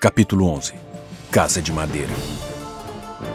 [0.00, 0.72] Capítulo 11
[1.30, 2.14] Casa de Madeira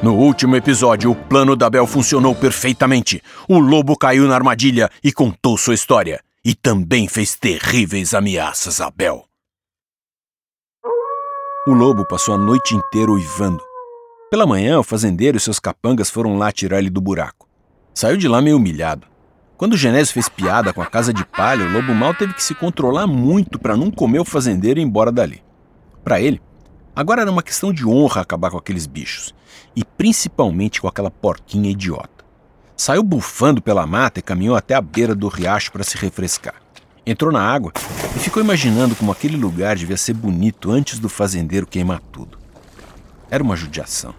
[0.02, 3.22] No último episódio, o plano da Bel funcionou perfeitamente.
[3.48, 6.22] O lobo caiu na armadilha e contou sua história.
[6.44, 9.26] E também fez terríveis ameaças a Bel.
[11.68, 13.62] O lobo passou a noite inteira uivando.
[14.32, 17.48] Pela manhã, o fazendeiro e seus capangas foram lá tirar ele do buraco.
[17.94, 19.06] Saiu de lá meio humilhado.
[19.56, 22.56] Quando Genésio fez piada com a casa de palha, o lobo mal teve que se
[22.56, 25.46] controlar muito para não comer o fazendeiro e ir embora dali.
[26.04, 26.40] Para ele,
[26.96, 29.36] Agora era uma questão de honra acabar com aqueles bichos,
[29.76, 32.24] e principalmente com aquela porquinha idiota.
[32.78, 36.56] Saiu bufando pela mata e caminhou até a beira do riacho para se refrescar.
[37.06, 37.74] Entrou na água
[38.16, 42.38] e ficou imaginando como aquele lugar devia ser bonito antes do fazendeiro queimar tudo.
[43.30, 44.16] Era uma judiação.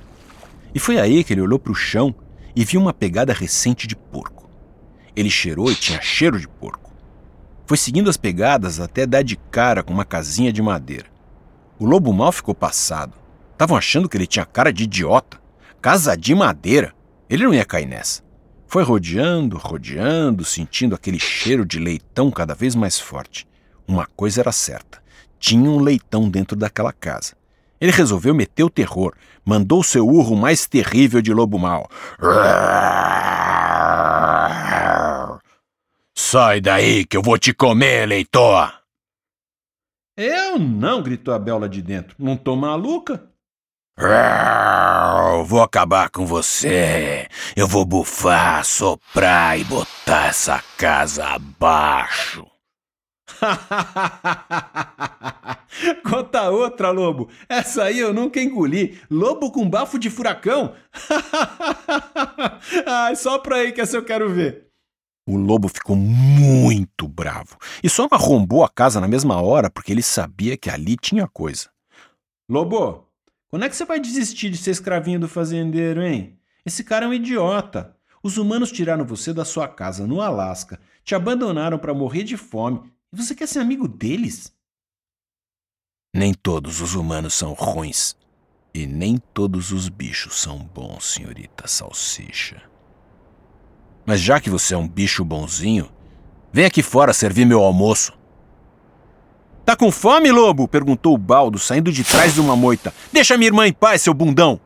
[0.74, 2.14] E foi aí que ele olhou para o chão
[2.54, 4.50] e viu uma pegada recente de porco.
[5.16, 6.92] Ele cheirou e tinha cheiro de porco.
[7.66, 11.15] Foi seguindo as pegadas até dar de cara com uma casinha de madeira.
[11.78, 13.12] O lobo mal ficou passado.
[13.52, 15.38] Estavam achando que ele tinha cara de idiota.
[15.80, 16.94] Casa de madeira.
[17.28, 18.22] Ele não ia cair nessa.
[18.66, 23.46] Foi rodeando, rodeando, sentindo aquele cheiro de leitão cada vez mais forte.
[23.86, 25.02] Uma coisa era certa:
[25.38, 27.34] tinha um leitão dentro daquela casa.
[27.78, 29.12] Ele resolveu meter o terror,
[29.44, 31.88] mandou seu urro mais terrível de lobo mau.
[36.14, 38.85] Sai daí que eu vou te comer, leitor!
[40.16, 42.16] Eu não, gritou a Bel lá de dentro.
[42.18, 43.30] Não tô maluca?
[45.44, 47.28] Vou acabar com você.
[47.54, 52.46] Eu vou bufar, soprar e botar essa casa abaixo.
[56.08, 57.28] Conta outra, lobo.
[57.48, 58.98] Essa aí eu nunca engoli.
[59.10, 60.74] Lobo com bafo de furacão?
[62.86, 64.65] Ai, só pra aí que essa eu quero ver.
[65.28, 70.02] O lobo ficou muito bravo e só arrombou a casa na mesma hora porque ele
[70.02, 71.68] sabia que ali tinha coisa.
[72.48, 73.08] Lobo,
[73.48, 76.38] quando é que você vai desistir de ser escravinho do fazendeiro, hein?
[76.64, 77.96] Esse cara é um idiota.
[78.22, 82.80] Os humanos tiraram você da sua casa no Alasca, te abandonaram para morrer de fome
[83.12, 84.54] e você quer ser amigo deles?
[86.14, 88.16] Nem todos os humanos são ruins
[88.72, 92.75] e nem todos os bichos são bons, senhorita Salsicha.
[94.06, 95.90] Mas já que você é um bicho bonzinho,
[96.52, 98.16] vem aqui fora servir meu almoço.
[99.64, 100.68] Tá com fome, lobo?
[100.68, 102.94] perguntou o baldo, saindo de trás de uma moita.
[103.12, 104.60] Deixa minha irmã em paz, seu bundão!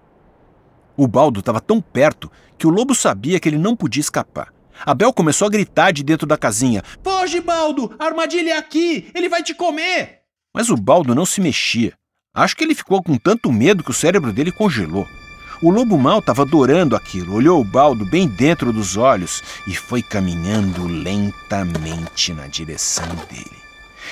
[0.95, 4.53] O baldo estava tão perto que o lobo sabia que ele não podia escapar.
[4.85, 7.95] Abel começou a gritar de dentro da casinha: Foge, baldo!
[7.99, 9.11] A armadilha é aqui!
[9.15, 10.21] Ele vai te comer!
[10.55, 11.95] Mas o baldo não se mexia.
[12.35, 15.07] Acho que ele ficou com tanto medo que o cérebro dele congelou.
[15.63, 20.03] O lobo mal estava adorando aquilo, olhou o baldo bem dentro dos olhos e foi
[20.03, 23.61] caminhando lentamente na direção dele.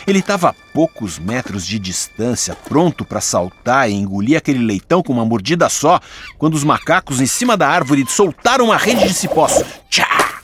[0.07, 5.15] Ele estava a poucos metros de distância, pronto para saltar e engolir aquele leitão com
[5.15, 5.99] uma mordida só,
[6.37, 9.65] quando os macacos em cima da árvore soltaram uma rede de cipós.
[9.89, 10.43] Tchá!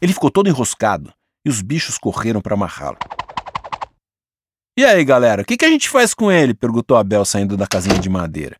[0.00, 1.12] Ele ficou todo enroscado
[1.46, 2.98] e os bichos correram para amarrá-lo.
[4.76, 6.52] E aí, galera, o que, que a gente faz com ele?
[6.52, 8.56] perguntou Abel saindo da casinha de madeira.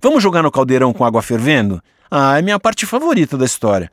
[0.00, 1.82] Vamos jogar no caldeirão com água fervendo?
[2.10, 3.90] Ah, é minha parte favorita da história.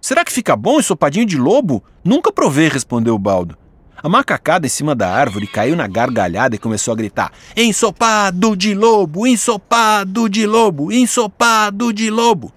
[0.00, 1.82] Será que fica bom ensopadinho de lobo?
[2.04, 3.56] Nunca provei, respondeu baldo.
[4.02, 8.74] A macacada em cima da árvore caiu na gargalhada e começou a gritar: Ensopado de
[8.74, 12.52] lobo, ensopado de lobo, ensopado de lobo.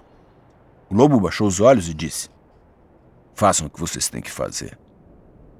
[0.90, 2.28] O lobo baixou os olhos e disse:
[3.32, 4.76] Façam o que vocês têm que fazer.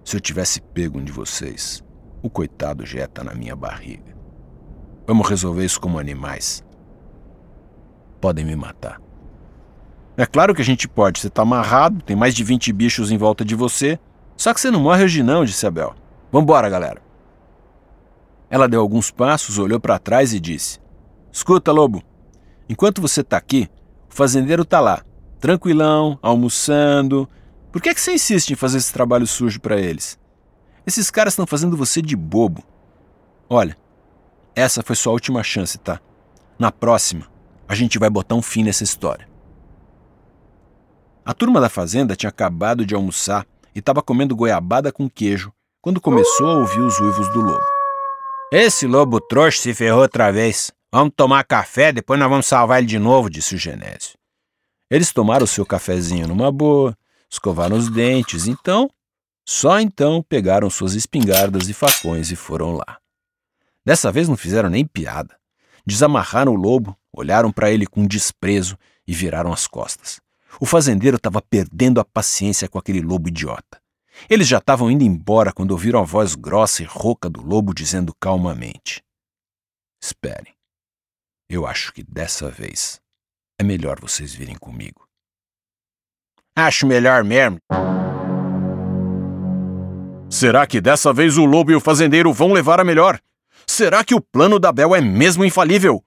[0.04, 1.84] Se eu tivesse pego um de vocês,
[2.20, 4.15] o coitado já está na minha barriga.
[5.06, 6.64] Vamos resolver isso como animais.
[8.20, 9.00] Podem me matar.
[10.16, 11.20] É claro que a gente pode.
[11.20, 13.98] Você está amarrado, tem mais de 20 bichos em volta de você.
[14.36, 15.94] Só que você não morre hoje não, disse Abel.
[16.32, 17.00] Vambora, galera.
[18.50, 20.80] Ela deu alguns passos, olhou para trás e disse:
[21.30, 22.02] Escuta, lobo.
[22.68, 23.68] Enquanto você está aqui,
[24.10, 25.02] o fazendeiro está lá,
[25.38, 27.28] tranquilão, almoçando.
[27.70, 30.18] Por que, é que você insiste em fazer esse trabalho sujo para eles?
[30.86, 32.62] Esses caras estão fazendo você de bobo.
[33.48, 33.76] Olha,
[34.56, 36.00] essa foi sua última chance, tá?
[36.58, 37.26] Na próxima,
[37.68, 39.28] a gente vai botar um fim nessa história.
[41.22, 45.52] A turma da fazenda tinha acabado de almoçar e estava comendo goiabada com queijo
[45.82, 47.64] quando começou a ouvir os uivos do lobo.
[48.50, 50.72] Esse lobo trouxa se ferrou outra vez.
[50.90, 54.16] Vamos tomar café, depois nós vamos salvar ele de novo, disse o Genésio.
[54.90, 56.96] Eles tomaram o seu cafezinho numa boa,
[57.28, 58.88] escovaram os dentes, então,
[59.46, 62.98] só então pegaram suas espingardas e facões e foram lá.
[63.86, 65.38] Dessa vez não fizeram nem piada.
[65.86, 70.20] Desamarraram o lobo, olharam para ele com desprezo e viraram as costas.
[70.60, 73.80] O fazendeiro estava perdendo a paciência com aquele lobo idiota.
[74.28, 78.12] Eles já estavam indo embora quando ouviram a voz grossa e rouca do lobo dizendo
[78.20, 79.04] calmamente:
[80.02, 80.52] esperem.
[81.48, 83.00] Eu acho que dessa vez
[83.56, 85.06] é melhor vocês virem comigo.
[86.56, 87.58] Acho melhor mesmo.
[90.28, 93.20] Será que dessa vez o lobo e o fazendeiro vão levar a melhor?
[93.68, 96.02] Será que o plano da Bel é mesmo infalível?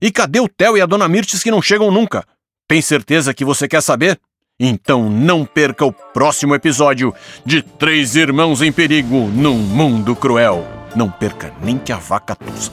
[0.00, 2.24] E cadê o Theo e a Dona Mirtes que não chegam nunca?
[2.68, 4.20] Tem certeza que você quer saber?
[4.58, 7.14] Então não perca o próximo episódio
[7.44, 10.66] de Três Irmãos em Perigo num Mundo Cruel.
[10.94, 12.72] Não perca nem que a vaca tussa.